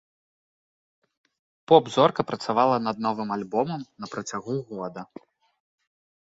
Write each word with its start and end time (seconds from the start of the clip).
Поп-зорка 1.71 2.21
працавала 2.29 2.77
над 2.87 2.97
новым 3.07 3.29
альбомам 3.37 3.81
на 4.05 4.11
працягу 4.15 4.57
года. 4.73 5.01